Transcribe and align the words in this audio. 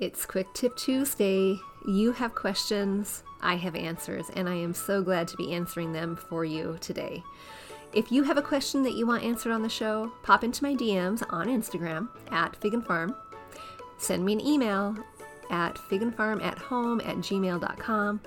It's 0.00 0.24
Quick 0.24 0.50
Tip 0.54 0.76
Tuesday. 0.76 1.60
You 1.86 2.12
have 2.12 2.34
questions, 2.34 3.22
I 3.42 3.56
have 3.56 3.76
answers, 3.76 4.30
and 4.34 4.48
I 4.48 4.54
am 4.54 4.72
so 4.72 5.02
glad 5.02 5.28
to 5.28 5.36
be 5.36 5.52
answering 5.52 5.92
them 5.92 6.16
for 6.16 6.42
you 6.42 6.78
today. 6.80 7.22
If 7.92 8.10
you 8.10 8.22
have 8.22 8.38
a 8.38 8.42
question 8.42 8.82
that 8.84 8.94
you 8.94 9.06
want 9.06 9.24
answered 9.24 9.52
on 9.52 9.60
the 9.60 9.68
show, 9.68 10.10
pop 10.22 10.42
into 10.42 10.64
my 10.64 10.74
DMs 10.74 11.22
on 11.28 11.48
Instagram 11.48 12.08
at 12.30 12.56
Fig 12.56 12.72
and 12.72 12.86
Farm. 12.86 13.14
Send 13.98 14.24
me 14.24 14.32
an 14.32 14.40
email 14.40 14.96
at 15.50 15.74
figandfarm 15.74 16.42
at 16.42 16.56
home 16.56 17.02
at 17.02 17.16
gmail.com 17.18 18.20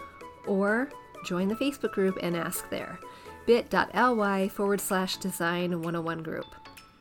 or 0.45 0.91
join 1.25 1.47
the 1.47 1.55
Facebook 1.55 1.93
group 1.93 2.19
and 2.21 2.37
ask 2.37 2.69
there 2.69 2.99
bit.ly 3.47 4.47
forward 4.49 4.79
slash 4.79 5.17
design 5.17 5.71
101 5.81 6.21
group. 6.21 6.45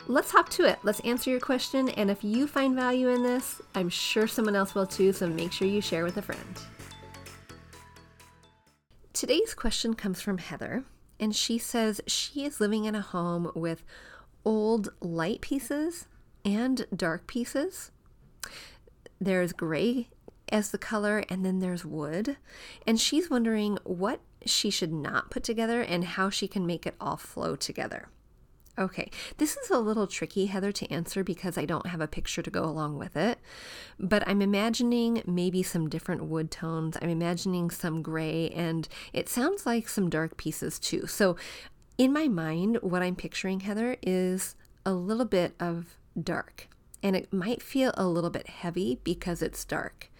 Let's 0.08 0.32
hop 0.32 0.48
to 0.50 0.64
it. 0.68 0.80
Let's 0.82 0.98
answer 1.00 1.30
your 1.30 1.40
question. 1.40 1.88
And 1.90 2.10
if 2.10 2.24
you 2.24 2.48
find 2.48 2.74
value 2.74 3.08
in 3.08 3.22
this, 3.22 3.62
I'm 3.74 3.88
sure 3.88 4.26
someone 4.26 4.56
else 4.56 4.74
will 4.74 4.86
too. 4.86 5.12
So 5.12 5.28
make 5.28 5.52
sure 5.52 5.68
you 5.68 5.80
share 5.80 6.04
with 6.04 6.16
a 6.16 6.22
friend. 6.22 6.58
Today's 9.12 9.54
question 9.54 9.94
comes 9.94 10.20
from 10.20 10.38
Heather, 10.38 10.82
and 11.20 11.36
she 11.36 11.56
says 11.56 12.00
she 12.08 12.44
is 12.44 12.60
living 12.60 12.86
in 12.86 12.96
a 12.96 13.00
home 13.00 13.52
with 13.54 13.84
old 14.44 14.92
light 15.00 15.40
pieces 15.40 16.08
and 16.44 16.84
dark 16.94 17.28
pieces. 17.28 17.92
There's 19.20 19.52
gray 19.52 20.08
as 20.48 20.72
the 20.72 20.78
color, 20.78 21.22
and 21.28 21.46
then 21.46 21.60
there's 21.60 21.84
wood. 21.84 22.36
And 22.86 23.00
she's 23.00 23.30
wondering 23.30 23.78
what 23.84 24.20
she 24.44 24.68
should 24.68 24.92
not 24.92 25.30
put 25.30 25.44
together 25.44 25.80
and 25.80 26.02
how 26.04 26.28
she 26.28 26.48
can 26.48 26.66
make 26.66 26.86
it 26.86 26.96
all 27.00 27.16
flow 27.16 27.54
together. 27.54 28.08
Okay, 28.78 29.10
this 29.36 29.58
is 29.58 29.68
a 29.68 29.78
little 29.78 30.06
tricky, 30.06 30.46
Heather, 30.46 30.72
to 30.72 30.90
answer 30.90 31.22
because 31.22 31.58
I 31.58 31.66
don't 31.66 31.88
have 31.88 32.00
a 32.00 32.08
picture 32.08 32.40
to 32.40 32.50
go 32.50 32.64
along 32.64 32.96
with 32.96 33.18
it. 33.18 33.38
But 34.00 34.26
I'm 34.26 34.40
imagining 34.40 35.22
maybe 35.26 35.62
some 35.62 35.90
different 35.90 36.24
wood 36.24 36.50
tones. 36.50 36.96
I'm 37.02 37.10
imagining 37.10 37.68
some 37.68 38.00
gray, 38.00 38.48
and 38.48 38.88
it 39.12 39.28
sounds 39.28 39.66
like 39.66 39.90
some 39.90 40.08
dark 40.08 40.38
pieces 40.38 40.78
too. 40.78 41.06
So, 41.06 41.36
in 41.98 42.14
my 42.14 42.28
mind, 42.28 42.78
what 42.80 43.02
I'm 43.02 43.14
picturing, 43.14 43.60
Heather, 43.60 43.98
is 44.02 44.56
a 44.86 44.94
little 44.94 45.26
bit 45.26 45.54
of 45.60 45.98
dark. 46.20 46.68
And 47.02 47.14
it 47.14 47.30
might 47.30 47.60
feel 47.60 47.92
a 47.94 48.06
little 48.06 48.30
bit 48.30 48.48
heavy 48.48 49.00
because 49.04 49.42
it's 49.42 49.66
dark. 49.66 50.10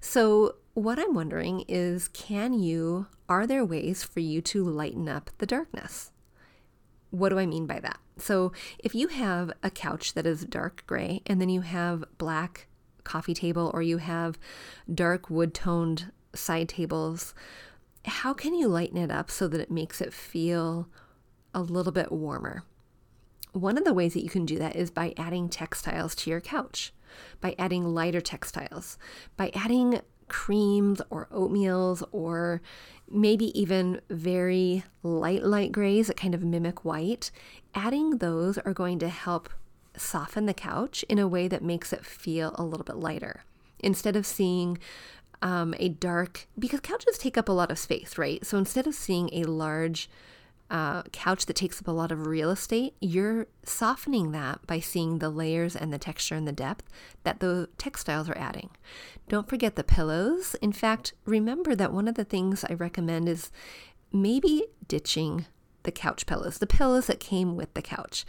So, 0.00 0.56
what 0.74 0.98
I'm 0.98 1.14
wondering 1.14 1.64
is 1.68 2.08
can 2.08 2.52
you, 2.52 3.06
are 3.30 3.46
there 3.46 3.64
ways 3.64 4.02
for 4.02 4.20
you 4.20 4.42
to 4.42 4.62
lighten 4.62 5.08
up 5.08 5.30
the 5.38 5.46
darkness? 5.46 6.10
What 7.14 7.28
do 7.28 7.38
I 7.38 7.46
mean 7.46 7.66
by 7.66 7.78
that? 7.78 8.00
So, 8.18 8.50
if 8.76 8.92
you 8.92 9.06
have 9.06 9.52
a 9.62 9.70
couch 9.70 10.14
that 10.14 10.26
is 10.26 10.44
dark 10.44 10.82
gray 10.88 11.22
and 11.26 11.40
then 11.40 11.48
you 11.48 11.60
have 11.60 12.02
black 12.18 12.66
coffee 13.04 13.34
table 13.34 13.70
or 13.72 13.82
you 13.82 13.98
have 13.98 14.36
dark 14.92 15.30
wood 15.30 15.54
toned 15.54 16.10
side 16.34 16.68
tables, 16.68 17.32
how 18.04 18.34
can 18.34 18.52
you 18.52 18.66
lighten 18.66 18.96
it 18.96 19.12
up 19.12 19.30
so 19.30 19.46
that 19.46 19.60
it 19.60 19.70
makes 19.70 20.00
it 20.00 20.12
feel 20.12 20.88
a 21.54 21.62
little 21.62 21.92
bit 21.92 22.10
warmer? 22.10 22.64
One 23.52 23.78
of 23.78 23.84
the 23.84 23.94
ways 23.94 24.14
that 24.14 24.24
you 24.24 24.30
can 24.30 24.44
do 24.44 24.58
that 24.58 24.74
is 24.74 24.90
by 24.90 25.14
adding 25.16 25.48
textiles 25.48 26.16
to 26.16 26.30
your 26.30 26.40
couch, 26.40 26.92
by 27.40 27.54
adding 27.60 27.94
lighter 27.94 28.20
textiles, 28.20 28.98
by 29.36 29.52
adding 29.54 30.00
creams 30.28 31.00
or 31.10 31.28
oatmeals 31.32 32.02
or 32.12 32.60
maybe 33.10 33.58
even 33.58 34.00
very 34.08 34.84
light, 35.02 35.42
light 35.42 35.72
grays 35.72 36.06
that 36.06 36.16
kind 36.16 36.34
of 36.34 36.42
mimic 36.42 36.84
white, 36.84 37.30
adding 37.74 38.18
those 38.18 38.58
are 38.58 38.72
going 38.72 38.98
to 38.98 39.08
help 39.08 39.48
soften 39.96 40.46
the 40.46 40.54
couch 40.54 41.04
in 41.08 41.18
a 41.18 41.28
way 41.28 41.46
that 41.48 41.62
makes 41.62 41.92
it 41.92 42.04
feel 42.04 42.54
a 42.56 42.64
little 42.64 42.84
bit 42.84 42.96
lighter. 42.96 43.44
Instead 43.80 44.16
of 44.16 44.26
seeing 44.26 44.78
um, 45.42 45.74
a 45.78 45.88
dark, 45.88 46.48
because 46.58 46.80
couches 46.80 47.18
take 47.18 47.36
up 47.36 47.48
a 47.48 47.52
lot 47.52 47.70
of 47.70 47.78
space, 47.78 48.16
right? 48.16 48.44
So 48.44 48.56
instead 48.58 48.86
of 48.86 48.94
seeing 48.94 49.30
a 49.32 49.44
large 49.44 50.08
uh, 50.70 51.02
couch 51.04 51.46
that 51.46 51.56
takes 51.56 51.80
up 51.80 51.88
a 51.88 51.92
lot 51.92 52.10
of 52.10 52.26
real 52.26 52.50
estate, 52.50 52.94
you're 53.00 53.46
softening 53.64 54.32
that 54.32 54.66
by 54.66 54.80
seeing 54.80 55.18
the 55.18 55.30
layers 55.30 55.76
and 55.76 55.92
the 55.92 55.98
texture 55.98 56.34
and 56.34 56.48
the 56.48 56.52
depth 56.52 56.84
that 57.22 57.40
the 57.40 57.68
textiles 57.78 58.28
are 58.28 58.38
adding. 58.38 58.70
Don't 59.28 59.48
forget 59.48 59.76
the 59.76 59.84
pillows. 59.84 60.54
In 60.56 60.72
fact, 60.72 61.12
remember 61.24 61.74
that 61.74 61.92
one 61.92 62.08
of 62.08 62.14
the 62.14 62.24
things 62.24 62.64
I 62.64 62.74
recommend 62.74 63.28
is 63.28 63.50
maybe 64.12 64.66
ditching 64.88 65.46
the 65.82 65.92
couch 65.92 66.26
pillows, 66.26 66.58
the 66.58 66.66
pillows 66.66 67.06
that 67.06 67.20
came 67.20 67.56
with 67.56 67.72
the 67.74 67.82
couch. 67.82 68.24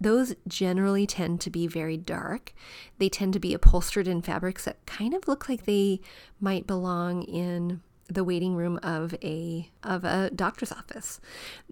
Those 0.00 0.34
generally 0.46 1.06
tend 1.06 1.40
to 1.42 1.50
be 1.50 1.66
very 1.66 1.96
dark. 1.96 2.52
They 2.98 3.08
tend 3.08 3.32
to 3.32 3.40
be 3.40 3.54
upholstered 3.54 4.06
in 4.06 4.22
fabrics 4.22 4.64
that 4.64 4.84
kind 4.84 5.14
of 5.14 5.26
look 5.26 5.48
like 5.48 5.64
they 5.64 6.00
might 6.40 6.66
belong 6.66 7.22
in 7.22 7.80
the 8.08 8.24
waiting 8.24 8.54
room 8.54 8.78
of 8.82 9.14
a 9.22 9.70
of 9.82 10.04
a 10.04 10.30
doctor's 10.30 10.72
office. 10.72 11.20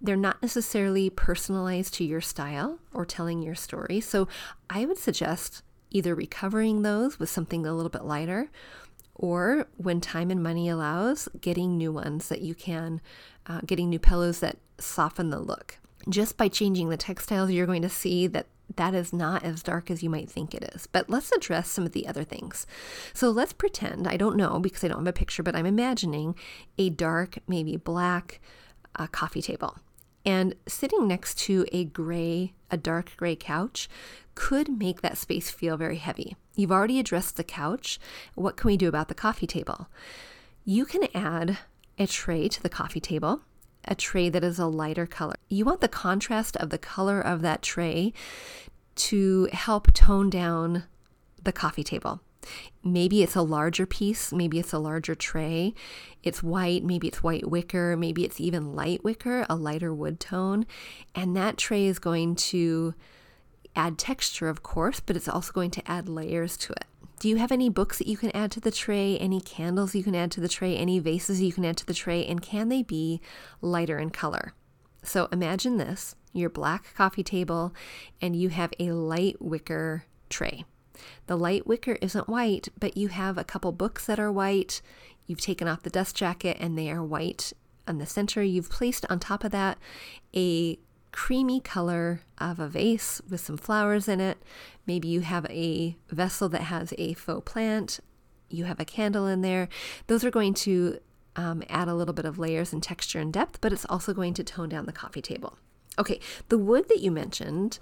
They're 0.01 0.17
not 0.17 0.43
necessarily 0.43 1.11
personalized 1.11 1.95
to 1.95 2.05
your 2.05 2.21
style 2.21 2.79
or 2.93 3.05
telling 3.05 3.43
your 3.43 3.55
story. 3.55 4.01
So 4.01 4.29
I 4.69 4.85
would 4.85 4.99
suggest 4.99 5.63
either 5.91 6.15
recovering 6.15 6.83
those 6.83 7.19
with 7.19 7.31
something 7.31 7.65
a 7.65 7.73
little 7.73 7.91
bit 7.91 8.05
lighter 8.05 8.51
or 9.15 9.69
when 9.77 10.01
time 10.01 10.31
and 10.31 10.43
money 10.43 10.69
allows, 10.69 11.29
getting 11.41 11.79
new 11.79 11.93
ones 11.93 12.29
that 12.29 12.41
you 12.41 12.55
can, 12.55 13.01
uh, 13.47 13.61
getting 13.65 13.89
new 13.89 14.01
pillows 14.01 14.41
that 14.41 14.57
soften 14.79 15.31
the 15.31 15.39
look. 15.39 15.79
Just 16.09 16.37
by 16.37 16.49
changing 16.49 16.89
the 16.89 16.97
textiles, 16.97 17.51
you're 17.51 17.67
going 17.67 17.83
to 17.83 17.89
see 17.89 18.27
that 18.27 18.47
that 18.77 18.95
is 18.95 19.13
not 19.13 19.45
as 19.45 19.63
dark 19.63 19.91
as 19.91 20.03
you 20.03 20.11
might 20.11 20.31
think 20.31 20.55
it 20.55 20.71
is. 20.75 20.87
But 20.87 21.09
let's 21.09 21.33
address 21.33 21.69
some 21.69 21.85
of 21.85 21.93
the 21.93 22.07
other 22.07 22.25
things. 22.25 22.67
So 23.13 23.31
let's 23.31 23.53
pretend, 23.53 24.09
I 24.09 24.17
don't 24.17 24.37
know 24.37 24.59
because 24.59 24.85
I 24.85 24.89
don't 24.89 24.99
have 24.99 25.07
a 25.07 25.13
picture, 25.13 25.43
but 25.43 25.55
I'm 25.55 25.67
imagining 25.67 26.35
a 26.79 26.91
dark, 26.91 27.39
maybe 27.47 27.77
black 27.77 28.41
uh, 28.97 29.07
coffee 29.07 29.43
table. 29.43 29.79
And 30.27 30.55
sitting 30.67 31.07
next 31.07 31.39
to 31.41 31.67
a 31.73 31.85
gray, 31.85 32.55
a 32.71 32.77
dark 32.77 33.13
gray 33.17 33.37
couch 33.37 33.89
could 34.35 34.69
make 34.79 35.03
that 35.03 35.19
space 35.19 35.51
feel 35.51 35.77
very 35.77 35.99
heavy. 35.99 36.37
You've 36.57 36.73
already 36.73 36.99
addressed 36.99 37.37
the 37.37 37.45
couch. 37.45 38.01
What 38.35 38.57
can 38.57 38.69
we 38.69 38.77
do 38.77 38.89
about 38.89 39.09
the 39.09 39.15
coffee 39.15 39.47
table? 39.47 39.89
You 40.65 40.87
can 40.87 41.09
add 41.15 41.59
a 41.99 42.07
tray 42.07 42.49
to 42.49 42.63
the 42.63 42.71
coffee 42.71 43.01
table 43.01 43.43
a 43.87 43.95
tray 43.95 44.29
that 44.29 44.45
is 44.45 44.59
a 44.59 44.67
lighter 44.67 45.07
color. 45.07 45.35
You 45.49 45.65
want 45.65 45.81
the 45.81 45.89
contrast 45.89 46.57
of 46.57 46.71
the 46.71 46.79
color 46.79 47.21
of 47.21 47.43
that 47.43 47.63
tray 47.63 48.13
to 48.97 49.49
help 49.53 49.93
tone 49.93 50.31
down 50.31 50.85
the 51.43 51.53
coffee 51.53 51.85
table. 51.85 52.21
Maybe 52.83 53.23
it's 53.23 53.37
a 53.37 53.43
larger 53.43 53.87
piece, 53.87 54.33
maybe 54.33 54.59
it's 54.59 54.73
a 54.73 54.79
larger 54.79 55.15
tray. 55.15 55.75
It's 56.23 56.43
white, 56.43 56.85
maybe 56.85 57.09
it's 57.09 57.23
white 57.23 57.49
wicker, 57.49 57.97
maybe 57.97 58.25
it's 58.25 58.41
even 58.41 58.75
light 58.75 59.03
wicker, 59.03 59.47
a 59.49 59.57
lighter 59.57 59.93
wood 59.95 60.21
tone. 60.21 60.67
And 61.15 61.37
that 61.37 61.57
tray 61.57 61.87
is 61.87 61.99
going 61.99 62.37
to 62.37 62.95
add 63.75 63.99
texture, 63.99 64.49
of 64.49 64.63
course, 64.63 65.01
but 65.01 65.17
it's 65.17 65.29
also 65.29 65.53
going 65.53 65.71
to 65.73 65.91
add 65.91 66.09
layers 66.09 66.57
to 66.59 66.73
it. 66.73 66.85
Do 67.19 67.29
you 67.29 67.37
have 67.37 67.53
any 67.53 67.69
books 67.69 67.99
that 67.99 68.07
you 68.07 68.17
can 68.17 68.35
add 68.37 68.51
to 68.53 68.61
the 68.61 68.71
tray? 68.71 69.17
Any 69.19 69.41
candles 69.41 69.95
you 69.95 70.03
can 70.03 70.15
add 70.15 70.31
to 70.33 70.41
the 70.41 70.49
tray? 70.49 70.77
Any 70.77 70.99
vases 70.99 71.41
you 71.41 71.53
can 71.53 71.65
add 71.65 71.77
to 71.79 71.87
the 71.87 71.95
tray? 71.95 72.27
And 72.27 72.43
can 72.43 72.69
they 72.69 72.83
be 72.83 73.21
lighter 73.61 73.99
in 73.99 74.11
color? 74.11 74.53
So 75.03 75.29
imagine 75.33 75.77
this 75.77 76.17
your 76.33 76.51
black 76.51 76.93
coffee 76.95 77.23
table, 77.23 77.73
and 78.21 78.35
you 78.35 78.49
have 78.49 78.73
a 78.81 78.91
light 78.91 79.41
wicker 79.41 80.05
tray. 80.29 80.65
The 81.27 81.37
light 81.37 81.67
wicker 81.67 81.97
isn't 82.03 82.29
white, 82.29 82.69
but 82.79 82.97
you 82.97 83.09
have 83.09 83.39
a 83.39 83.45
couple 83.45 83.73
books 83.73 84.07
that 84.07 84.19
are 84.19 84.33
white. 84.33 84.83
You've 85.27 85.41
taken 85.41 85.69
off 85.69 85.83
the 85.83 85.91
dust 85.91 86.17
jacket 86.17 86.57
and 86.61 86.77
they 86.77 86.91
are 86.91 87.03
white 87.03 87.53
on 87.87 87.99
the 87.99 88.07
center. 88.07 88.43
You've 88.43 88.71
placed 88.71 89.07
on 89.09 89.19
top 89.19 89.45
of 89.45 89.53
that 89.53 89.79
a 90.35 90.79
creamy 91.15 91.61
color 91.61 92.23
of 92.39 92.59
a 92.59 92.67
vase 92.67 93.23
with 93.31 93.41
some 93.41 93.57
flowers 93.57 94.09
in 94.09 94.21
it. 94.21 94.37
Maybe 94.85 95.07
you 95.07 95.21
have 95.21 95.47
a 95.47 95.97
vessel 96.11 96.49
that 96.49 96.63
has 96.63 96.93
a 96.99 97.15
faux 97.15 97.51
plant. 97.51 98.01
You 98.51 98.65
have 98.65 98.81
a 98.81 98.85
candle 98.85 99.29
in 99.29 99.41
there. 99.41 99.69
Those 100.09 100.25
are 100.25 100.31
going 100.33 100.55
to 100.55 100.99
um, 101.37 101.63
add 101.69 101.87
a 101.87 101.95
little 101.95 102.15
bit 102.15 102.25
of 102.25 102.41
layers 102.41 102.73
and 102.73 102.83
texture 102.83 103.21
and 103.21 103.33
depth, 103.33 103.61
but 103.61 103.73
it's 103.73 103.87
also 103.89 104.13
going 104.13 104.35
to 104.35 104.43
tone 104.43 104.69
down 104.69 104.87
the 104.87 104.93
coffee 104.93 105.23
table. 105.23 105.57
Okay, 106.01 106.19
the 106.49 106.59
wood 106.59 106.89
that 106.89 107.01
you 107.01 107.13
mentioned, 107.13 107.79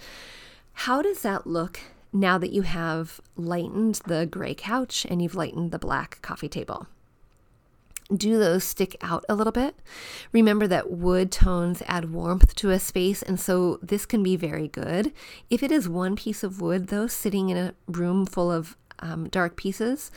how 0.75 1.01
does 1.01 1.23
that 1.23 1.47
look 1.47 1.81
now 2.13 2.37
that 2.37 2.53
you 2.53 2.63
have 2.63 3.19
lightened 3.35 4.03
the 4.07 4.27
gray 4.27 4.55
couch 4.55 5.07
and 5.09 5.23
you've 5.23 5.35
lightened 5.35 5.71
the 5.71 5.79
black 5.79 6.21
coffee 6.21 6.51
table? 6.51 6.87
Do 8.15 8.39
those 8.39 8.65
stick 8.65 8.97
out 9.01 9.25
a 9.29 9.35
little 9.35 9.53
bit. 9.53 9.77
Remember 10.33 10.67
that 10.67 10.91
wood 10.91 11.31
tones 11.31 11.83
add 11.87 12.13
warmth 12.13 12.55
to 12.57 12.71
a 12.71 12.79
space, 12.79 13.23
and 13.23 13.39
so 13.39 13.79
this 13.83 14.07
can 14.07 14.23
be 14.23 14.37
very 14.37 14.69
good. 14.69 15.13
If 15.51 15.63
it 15.63 15.71
is 15.71 15.89
one 15.89 16.17
piece 16.17 16.43
of 16.43 16.61
wood, 16.61 16.89
though, 16.89 17.07
sitting 17.07 17.49
in 17.51 17.57
a 17.57 17.75
room 17.87 18.27
full 18.27 18.51
of 18.51 18.77
um, 18.99 19.29
dark 19.29 19.57
pieces, 19.57 20.11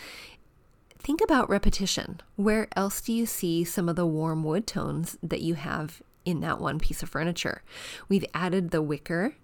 think 0.98 1.22
about 1.22 1.50
repetition. 1.50 2.22
Where 2.36 2.68
else 2.76 3.02
do 3.02 3.14
you 3.14 3.26
see 3.26 3.64
some 3.64 3.90
of 3.90 3.96
the 3.96 4.06
warm 4.06 4.44
wood 4.44 4.68
tones 4.68 5.18
that 5.22 5.42
you 5.42 5.56
have 5.56 6.02
in 6.26 6.40
that 6.42 6.60
one 6.60 6.80
piece 6.80 7.04
of 7.04 7.10
furniture? 7.10 7.64
We've 8.10 8.26
added 8.34 8.72
the 8.72 8.82
wicker 8.82 9.36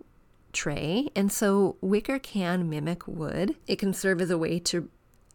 tray, 0.53 1.07
and 1.15 1.31
so 1.31 1.77
wicker 1.81 2.19
can 2.19 2.69
mimic 2.69 3.07
wood. 3.07 3.55
It 3.67 3.77
can 3.77 3.93
serve 3.93 4.21
as 4.21 4.29
a 4.29 4.37
way 4.37 4.59
to 4.59 4.89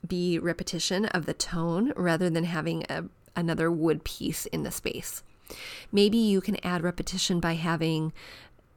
be 0.09 0.39
repetition 0.39 1.07
of 1.07 1.27
the 1.27 1.35
tone 1.35 1.93
rather 1.97 2.31
than 2.31 2.45
having 2.45 2.85
a, 2.89 3.05
another 3.35 3.71
wood 3.71 4.05
piece 4.05 4.47
in 4.47 4.63
the 4.63 4.71
space. 4.71 5.23
Maybe 5.93 6.19
you 6.19 6.41
can 6.41 6.57
add 6.65 6.83
repetition 6.83 7.41
by 7.41 7.55
having 7.55 8.13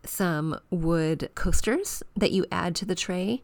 some 0.04 0.60
wood 0.70 1.30
coasters 1.36 2.04
that 2.16 2.32
you 2.32 2.46
add 2.52 2.76
to 2.76 2.86
the 2.86 2.96
tray 2.96 3.42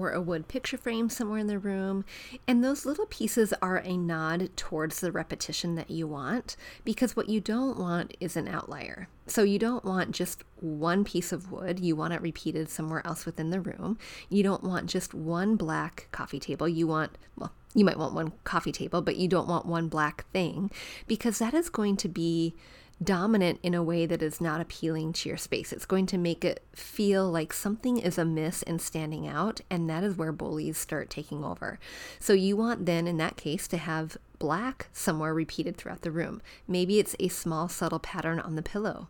or 0.00 0.12
a 0.12 0.20
wood 0.20 0.48
picture 0.48 0.76
frame 0.76 1.08
somewhere 1.08 1.38
in 1.38 1.46
the 1.46 1.58
room. 1.58 2.04
And 2.46 2.62
those 2.62 2.86
little 2.86 3.06
pieces 3.06 3.52
are 3.62 3.78
a 3.78 3.96
nod 3.96 4.50
towards 4.56 5.00
the 5.00 5.12
repetition 5.12 5.74
that 5.76 5.90
you 5.90 6.06
want 6.06 6.56
because 6.84 7.16
what 7.16 7.28
you 7.28 7.40
don't 7.40 7.78
want 7.78 8.16
is 8.20 8.36
an 8.36 8.48
outlier. 8.48 9.08
So 9.26 9.42
you 9.42 9.58
don't 9.58 9.84
want 9.84 10.12
just 10.12 10.44
one 10.60 11.04
piece 11.04 11.32
of 11.32 11.50
wood, 11.50 11.80
you 11.80 11.96
want 11.96 12.12
it 12.12 12.20
repeated 12.20 12.68
somewhere 12.68 13.06
else 13.06 13.24
within 13.24 13.50
the 13.50 13.60
room. 13.60 13.98
You 14.28 14.42
don't 14.42 14.62
want 14.62 14.90
just 14.90 15.14
one 15.14 15.56
black 15.56 16.08
coffee 16.12 16.40
table. 16.40 16.68
You 16.68 16.86
want, 16.86 17.16
well, 17.36 17.52
you 17.74 17.84
might 17.84 17.98
want 17.98 18.14
one 18.14 18.32
coffee 18.44 18.72
table, 18.72 19.02
but 19.02 19.16
you 19.16 19.28
don't 19.28 19.48
want 19.48 19.66
one 19.66 19.88
black 19.88 20.30
thing 20.30 20.70
because 21.06 21.38
that 21.38 21.54
is 21.54 21.68
going 21.68 21.96
to 21.98 22.08
be 22.08 22.54
dominant 23.02 23.58
in 23.62 23.74
a 23.74 23.82
way 23.82 24.06
that 24.06 24.22
is 24.22 24.40
not 24.40 24.60
appealing 24.60 25.12
to 25.12 25.28
your 25.28 25.38
space. 25.38 25.72
It's 25.72 25.86
going 25.86 26.06
to 26.06 26.18
make 26.18 26.44
it 26.44 26.62
feel 26.74 27.30
like 27.30 27.52
something 27.52 27.98
is 27.98 28.18
amiss 28.18 28.62
and 28.62 28.80
standing 28.80 29.26
out, 29.26 29.60
and 29.70 29.88
that 29.90 30.04
is 30.04 30.16
where 30.16 30.32
bullies 30.32 30.78
start 30.78 31.10
taking 31.10 31.44
over. 31.44 31.78
So 32.18 32.32
you 32.32 32.56
want 32.56 32.86
then, 32.86 33.06
in 33.06 33.16
that 33.18 33.36
case, 33.36 33.66
to 33.68 33.76
have 33.76 34.16
black 34.38 34.88
somewhere 34.92 35.34
repeated 35.34 35.76
throughout 35.76 36.02
the 36.02 36.10
room. 36.10 36.40
Maybe 36.68 36.98
it's 36.98 37.16
a 37.18 37.28
small, 37.28 37.68
subtle 37.68 37.98
pattern 37.98 38.38
on 38.38 38.56
the 38.56 38.62
pillow. 38.62 39.08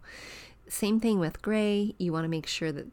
Same 0.66 0.98
thing 0.98 1.19
with 1.19 1.42
gray. 1.42 1.94
You 1.98 2.12
want 2.12 2.25
to 2.25 2.28
make 2.28 2.46
sure 2.46 2.72
that 2.72 2.86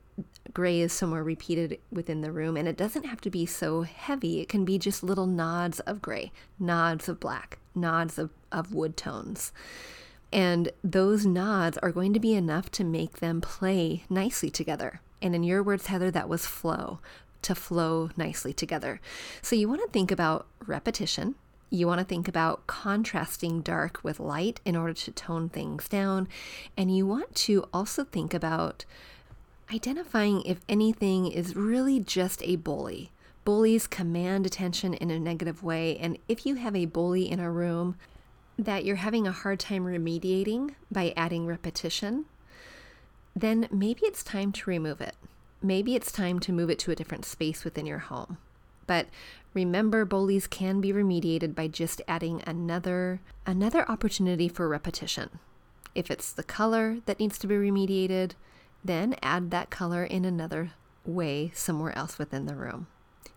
gray 0.54 0.82
is 0.82 0.92
somewhere 0.92 1.24
repeated 1.24 1.80
within 1.92 2.22
the 2.22 2.32
room, 2.32 2.58
and 2.58 2.68
it 2.68 2.78
doesn't 2.78 3.06
have 3.06 3.22
to 3.22 3.30
be 3.30 3.46
so 3.46 3.84
heavy. 3.84 4.42
It 4.42 4.50
can 4.50 4.66
be 4.66 4.78
just 4.78 5.04
little 5.04 5.26
nods 5.26 5.80
of 5.82 6.02
gray, 6.02 6.32
nods 6.60 7.08
of 7.08 7.20
black, 7.20 7.60
nods 7.74 8.20
of, 8.20 8.30
of 8.52 8.74
wood 8.74 8.98
tones. 8.98 9.54
And 10.32 10.72
those 10.84 11.26
nods 11.26 11.78
are 11.80 11.92
going 11.92 12.14
to 12.14 12.20
be 12.20 12.34
enough 12.34 12.72
to 12.72 12.84
make 12.84 13.18
them 13.20 13.42
play 13.42 14.04
nicely 14.10 14.50
together. 14.50 15.02
And 15.22 15.36
in 15.36 15.44
your 15.44 15.62
words, 15.62 15.88
Heather, 15.88 16.12
that 16.12 16.30
was 16.30 16.46
flow, 16.46 17.00
to 17.42 17.54
flow 17.54 18.10
nicely 18.16 18.54
together. 18.54 19.02
So 19.42 19.56
you 19.56 19.68
want 19.68 19.82
to 19.82 19.90
think 19.90 20.12
about 20.12 20.48
repetition. 20.66 21.36
You 21.70 21.88
want 21.88 22.00
to 22.00 22.06
think 22.06 22.28
about 22.28 22.68
contrasting 22.68 23.62
dark 23.62 24.04
with 24.04 24.20
light 24.20 24.60
in 24.66 24.76
order 24.76 24.94
to 24.94 25.12
tone 25.12 25.50
things 25.50 25.88
down. 25.88 26.28
And 26.76 26.96
you 26.96 27.06
want 27.06 27.36
to 27.36 27.68
also 27.74 28.04
think 28.04 28.34
about 28.34 28.86
identifying 29.74 30.42
if 30.42 30.60
anything 30.68 31.32
is 31.32 31.56
really 31.56 32.00
just 32.00 32.42
a 32.44 32.58
bully. 32.58 33.12
Bullies 33.46 33.88
command 33.88 34.46
attention 34.46 34.94
in 34.94 35.10
a 35.10 35.20
negative 35.20 35.64
way. 35.64 35.98
And 35.98 36.18
if 36.28 36.46
you 36.46 36.56
have 36.56 36.76
a 36.76 36.86
bully 36.86 37.30
in 37.30 37.40
a 37.40 37.50
room, 37.50 37.96
that 38.64 38.86
you're 38.86 38.98
having 38.98 39.28
a 39.28 39.32
hard 39.32 39.60
time 39.60 39.86
remediating 39.86 40.76
by 40.92 41.14
adding 41.18 41.48
repetition, 41.48 42.26
then 43.36 43.68
maybe 43.72 44.02
it's 44.04 44.24
time 44.24 44.52
to 44.52 44.70
remove 44.70 45.02
it. 45.02 45.16
Maybe 45.64 45.96
it's 45.96 46.12
time 46.12 46.40
to 46.42 46.54
move 46.54 46.70
it 46.70 46.78
to 46.80 46.92
a 46.92 46.96
different 46.96 47.26
space 47.26 47.64
within 47.64 47.88
your 47.88 48.00
home. 48.00 48.38
But 48.86 49.08
remember 49.54 50.06
bullies 50.06 50.46
can 50.46 50.80
be 50.80 50.94
remediated 50.94 51.56
by 51.56 51.68
just 51.68 52.02
adding 52.08 52.44
another 52.46 53.22
another 53.46 53.90
opportunity 53.90 54.48
for 54.48 54.68
repetition. 54.70 55.40
If 55.96 56.12
it's 56.12 56.32
the 56.32 56.44
color 56.44 56.98
that 57.06 57.20
needs 57.20 57.38
to 57.40 57.48
be 57.48 57.56
remediated, 57.56 58.34
then 58.84 59.16
add 59.24 59.50
that 59.52 59.70
color 59.72 60.04
in 60.04 60.24
another 60.24 60.72
way 61.06 61.52
somewhere 61.54 61.98
else 61.98 62.20
within 62.20 62.46
the 62.46 62.56
room. 62.56 62.88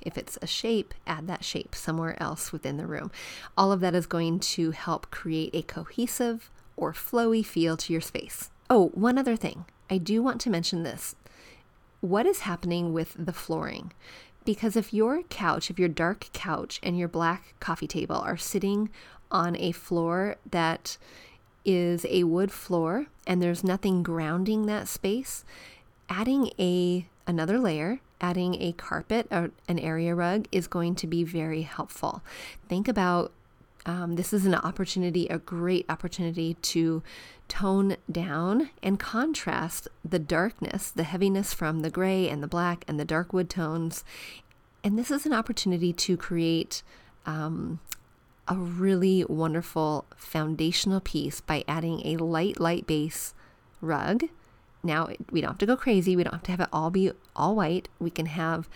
If 0.01 0.19
it's 0.19 0.39
a 0.43 0.47
shape, 0.47 0.95
add 1.07 1.27
that 1.29 1.45
shape 1.45 1.75
somewhere 1.75 2.21
else 2.23 2.53
within 2.53 2.77
the 2.77 2.87
room. 2.87 3.11
All 3.57 3.73
of 3.73 3.81
that 3.81 3.95
is 3.95 4.07
going 4.07 4.41
to 4.41 4.73
help 4.73 5.11
create 5.11 5.55
a 5.55 5.63
cohesive 5.63 6.51
or 6.77 6.93
flowy 6.93 7.45
feel 7.45 7.77
to 7.79 7.93
your 7.93 8.03
space. 8.03 8.51
Oh, 8.69 8.89
one 8.89 9.19
other 9.19 9.37
thing. 9.37 9.65
I 9.89 9.99
do 9.99 10.23
want 10.23 10.41
to 10.43 10.51
mention 10.51 10.83
this. 10.83 11.15
What 12.01 12.27
is 12.27 12.41
happening 12.41 12.93
with 12.93 13.15
the 13.19 13.33
flooring? 13.33 13.93
Because 14.45 14.77
if 14.77 14.93
your 14.93 15.23
couch, 15.23 15.71
if 15.71 15.79
your 15.79 15.89
dark 15.89 16.29
couch 16.33 16.81
and 16.83 16.99
your 16.99 17.09
black 17.09 17.55
coffee 17.61 17.87
table 17.87 18.17
are 18.17 18.37
sitting 18.37 18.91
on 19.31 19.57
a 19.57 19.73
floor 19.73 20.37
that 20.51 20.99
is 21.65 22.05
a 22.11 22.25
wood 22.25 22.53
floor 22.53 23.07
and 23.27 23.43
there's 23.43 23.65
nothing 23.65 24.03
grounding 24.03 24.67
that 24.67 24.87
space, 24.87 25.45
adding 26.11 26.51
a 26.59 27.09
another 27.27 27.59
layer 27.59 28.01
adding 28.25 28.55
a 28.55 28.73
carpet 28.73 29.27
or 29.31 29.51
an 29.69 29.79
area 29.79 30.15
rug 30.15 30.49
is 30.51 30.67
going 30.67 30.95
to 30.95 31.07
be 31.07 31.23
very 31.23 31.61
helpful. 31.61 32.23
Think 32.71 32.89
about 32.89 33.33
um, 33.85 34.15
this 34.15 34.33
is 34.33 34.47
an 34.47 34.55
opportunity, 34.55 35.27
a 35.29 35.37
great 35.37 35.85
opportunity 35.91 36.55
to 36.55 37.03
tone 37.49 37.97
down 38.11 38.71
and 38.83 38.99
contrast 38.99 39.89
the 40.03 40.19
darkness, 40.19 40.91
the 40.91 41.03
heaviness 41.03 41.53
from 41.53 41.81
the 41.81 41.91
gray 41.91 42.31
and 42.31 42.43
the 42.43 42.47
black 42.47 42.83
and 42.89 42.99
the 42.99 43.05
dark 43.05 43.35
wood 43.35 43.51
tones. 43.51 44.05
And 44.83 44.99
this 44.99 45.11
is 45.11 45.27
an 45.27 45.35
opportunity 45.35 45.93
to 45.93 46.17
create 46.17 46.83
um, 47.27 47.79
a 48.49 48.57
really 48.57 49.23
wonderful 49.29 50.07
foundational 50.17 51.01
piece 51.01 51.43
by 51.43 51.63
adding 51.69 52.07
a 52.07 52.17
light, 52.17 52.59
light 52.59 52.87
base 52.87 53.35
rug 53.83 54.25
now, 54.85 55.09
we 55.31 55.41
don't 55.41 55.51
have 55.51 55.59
to 55.59 55.67
go 55.67 55.77
crazy. 55.77 56.17
We 56.17 56.25
don't 56.25 56.35
have 56.35 56.43
to 56.45 56.51
have 56.51 56.61
it 56.61 56.69
all 56.73 56.91
be 56.91 57.11
all 57.35 57.57
white. 57.57 57.89
We 57.99 58.11
can 58.11 58.27
have 58.27 58.69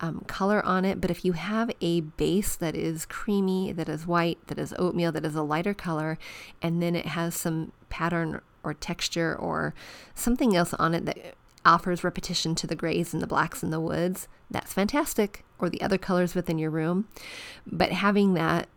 um, 0.00 0.20
color 0.26 0.64
on 0.64 0.84
it. 0.84 1.00
But 1.00 1.10
if 1.10 1.24
you 1.24 1.32
have 1.32 1.70
a 1.80 2.00
base 2.02 2.56
that 2.56 2.74
is 2.74 3.06
creamy, 3.06 3.72
that 3.72 3.88
is 3.88 4.06
white, 4.06 4.46
that 4.48 4.58
is 4.58 4.74
oatmeal, 4.78 5.12
that 5.12 5.24
is 5.24 5.34
a 5.34 5.42
lighter 5.42 5.74
color, 5.74 6.18
and 6.60 6.82
then 6.82 6.94
it 6.94 7.06
has 7.06 7.34
some 7.34 7.72
pattern 7.88 8.40
or 8.62 8.74
texture 8.74 9.34
or 9.36 9.74
something 10.14 10.56
else 10.56 10.74
on 10.74 10.94
it 10.94 11.04
that 11.06 11.34
offers 11.64 12.04
repetition 12.04 12.54
to 12.54 12.66
the 12.66 12.74
grays 12.74 13.12
and 13.12 13.22
the 13.22 13.26
blacks 13.26 13.62
and 13.62 13.72
the 13.72 13.80
woods, 13.80 14.28
that's 14.50 14.72
fantastic. 14.72 15.44
Or 15.58 15.70
the 15.70 15.80
other 15.80 15.98
colors 15.98 16.34
within 16.34 16.58
your 16.58 16.70
room. 16.70 17.08
But 17.66 17.92
having 17.92 18.34
that, 18.34 18.68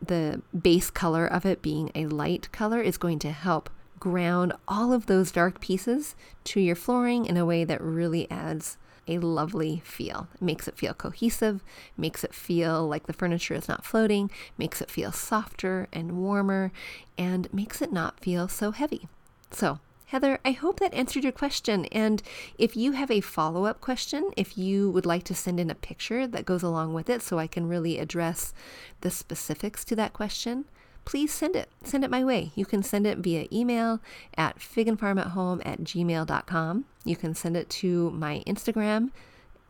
the 0.00 0.42
base 0.56 0.90
color 0.90 1.26
of 1.26 1.44
it 1.44 1.62
being 1.62 1.90
a 1.94 2.06
light 2.06 2.52
color, 2.52 2.80
is 2.80 2.96
going 2.96 3.18
to 3.20 3.32
help 3.32 3.70
ground 3.98 4.52
all 4.66 4.92
of 4.92 5.06
those 5.06 5.32
dark 5.32 5.60
pieces 5.60 6.14
to 6.44 6.60
your 6.60 6.76
flooring 6.76 7.26
in 7.26 7.36
a 7.36 7.46
way 7.46 7.64
that 7.64 7.80
really 7.80 8.30
adds 8.30 8.76
a 9.08 9.18
lovely 9.18 9.82
feel. 9.84 10.28
It 10.34 10.42
makes 10.42 10.66
it 10.66 10.76
feel 10.76 10.94
cohesive, 10.94 11.62
makes 11.96 12.24
it 12.24 12.34
feel 12.34 12.86
like 12.86 13.06
the 13.06 13.12
furniture 13.12 13.54
is 13.54 13.68
not 13.68 13.84
floating, 13.84 14.30
makes 14.58 14.80
it 14.80 14.90
feel 14.90 15.12
softer 15.12 15.88
and 15.92 16.18
warmer, 16.18 16.72
and 17.16 17.52
makes 17.52 17.80
it 17.80 17.92
not 17.92 18.20
feel 18.20 18.48
so 18.48 18.72
heavy. 18.72 19.08
So, 19.50 19.78
Heather, 20.06 20.38
I 20.44 20.52
hope 20.52 20.78
that 20.78 20.94
answered 20.94 21.24
your 21.24 21.32
question. 21.32 21.86
And 21.86 22.22
if 22.58 22.76
you 22.76 22.92
have 22.92 23.10
a 23.10 23.20
follow 23.20 23.64
up 23.64 23.80
question, 23.80 24.30
if 24.36 24.56
you 24.56 24.88
would 24.90 25.06
like 25.06 25.24
to 25.24 25.34
send 25.34 25.58
in 25.58 25.68
a 25.68 25.74
picture 25.74 26.28
that 26.28 26.46
goes 26.46 26.62
along 26.62 26.94
with 26.94 27.10
it 27.10 27.22
so 27.22 27.40
I 27.40 27.48
can 27.48 27.68
really 27.68 27.98
address 27.98 28.54
the 29.00 29.10
specifics 29.10 29.84
to 29.86 29.96
that 29.96 30.12
question, 30.12 30.66
please 31.06 31.32
send 31.32 31.56
it. 31.56 31.70
Send 31.82 32.04
it 32.04 32.10
my 32.10 32.22
way. 32.22 32.52
You 32.54 32.66
can 32.66 32.82
send 32.82 33.06
it 33.06 33.18
via 33.18 33.46
email 33.50 34.00
at 34.36 34.58
figandfarmathome 34.58 35.62
at 35.64 35.80
gmail.com. 35.80 36.84
You 37.04 37.16
can 37.16 37.34
send 37.34 37.56
it 37.56 37.70
to 37.70 38.10
my 38.10 38.42
Instagram 38.46 39.10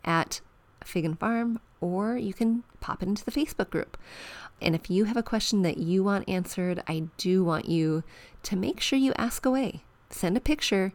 at 0.05 0.40
figandfarm, 0.85 1.59
or 1.81 2.16
you 2.16 2.35
can 2.35 2.64
pop 2.81 3.02
it 3.02 3.09
into 3.09 3.25
the 3.25 3.31
Facebook 3.31 3.71
group. 3.71 3.97
And 4.61 4.75
if 4.75 4.90
you 4.90 5.05
have 5.05 5.16
a 5.16 5.23
question 5.23 5.62
that 5.62 5.78
you 5.78 6.02
want 6.02 6.28
answered, 6.28 6.83
I 6.88 7.05
do 7.19 7.45
want 7.45 7.66
you 7.66 8.02
to 8.45 8.57
make 8.57 8.81
sure 8.81 8.99
you 8.99 9.12
ask 9.16 9.45
away. 9.45 9.83
Send 10.09 10.37
a 10.37 10.40
picture 10.40 10.93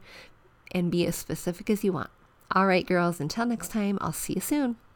and 0.71 0.91
be 0.91 1.05
as 1.05 1.15
specific 1.15 1.69
as 1.69 1.83
you 1.83 1.93
want. 1.93 2.09
All 2.53 2.65
right, 2.65 2.85
girls, 2.85 3.19
until 3.19 3.45
next 3.45 3.69
time, 3.69 3.97
I'll 4.01 4.11
see 4.11 4.33
you 4.33 4.41
soon. 4.41 4.77